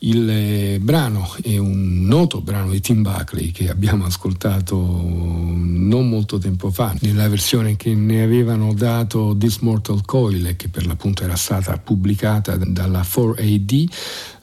il 0.04 0.28
eh, 0.28 0.78
brano 0.80 1.34
è 1.42 1.56
un 1.56 2.04
noto 2.04 2.40
brano 2.40 2.70
di 2.70 2.80
Tim 2.80 3.02
Buckley 3.02 3.50
che 3.50 3.70
abbiamo 3.70 4.04
ascoltato 4.04 4.76
non 4.76 6.08
molto 6.08 6.38
tempo 6.38 6.70
fa, 6.70 6.94
nella 7.00 7.28
versione 7.28 7.76
che 7.76 7.94
ne 7.94 8.22
avevano 8.22 8.74
dato 8.74 9.34
This 9.38 9.58
Mortal 9.58 10.04
Coil 10.04 10.56
che 10.56 10.68
per 10.68 10.86
l'appunto 10.86 11.24
era 11.24 11.36
stata 11.36 11.78
pubblicata 11.78 12.56
dalla 12.56 13.00
4AD. 13.00 13.84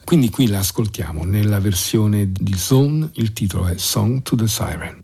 Quindi 0.04 0.30
qui 0.30 0.48
la 0.48 0.58
ascoltiamo 0.58 1.24
nella 1.24 1.60
versione 1.60 2.32
di 2.32 2.54
Zone, 2.56 3.10
il 3.14 3.32
titolo 3.32 3.66
è 3.66 3.74
Song 3.76 4.22
to 4.22 4.34
the 4.34 4.48
Siren. 4.48 5.00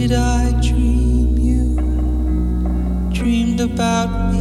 did 0.00 0.12
I 0.12 0.50
dream 0.62 1.36
you 1.36 1.76
dreamed 3.12 3.60
about 3.60 4.32
me? 4.32 4.39